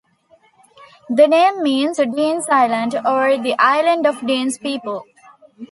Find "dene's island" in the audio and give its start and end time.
1.97-2.95